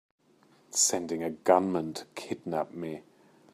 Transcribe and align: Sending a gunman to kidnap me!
Sending 0.71 1.21
a 1.21 1.29
gunman 1.29 1.93
to 1.93 2.05
kidnap 2.15 2.71
me! 2.73 3.03